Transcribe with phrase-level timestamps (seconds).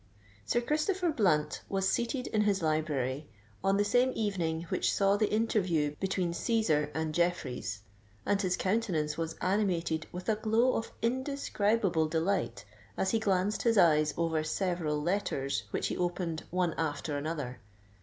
[0.47, 3.27] Sir Christopher Blunt was seated in his library,
[3.63, 7.81] on the same evening which saw the interview between Cæsar and Jeffreys;
[8.25, 12.65] and his countenance was animated with a glow of indescribable delight
[12.97, 17.59] as he glanced his eyes over several letters which he opened one after another.